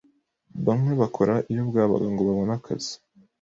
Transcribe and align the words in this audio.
bamwe 0.67 0.91
bakora 1.01 1.33
iyo 1.51 1.63
bwabaga 1.69 2.07
ngo 2.11 2.21
babone 2.27 2.51
akazi 2.59 2.93